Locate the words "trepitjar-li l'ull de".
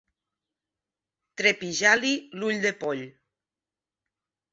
1.41-2.73